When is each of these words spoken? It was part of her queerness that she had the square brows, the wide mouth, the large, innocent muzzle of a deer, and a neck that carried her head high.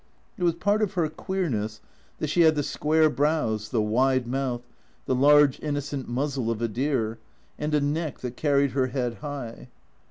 It 0.35 0.41
was 0.43 0.55
part 0.55 0.81
of 0.81 0.93
her 0.93 1.07
queerness 1.09 1.79
that 2.17 2.31
she 2.31 2.41
had 2.41 2.55
the 2.55 2.63
square 2.63 3.07
brows, 3.07 3.69
the 3.69 3.83
wide 3.83 4.25
mouth, 4.25 4.63
the 5.05 5.13
large, 5.13 5.59
innocent 5.59 6.09
muzzle 6.09 6.49
of 6.49 6.59
a 6.59 6.67
deer, 6.67 7.19
and 7.59 7.75
a 7.75 7.81
neck 7.81 8.17
that 8.21 8.35
carried 8.35 8.71
her 8.71 8.87
head 8.87 9.17
high. 9.21 9.67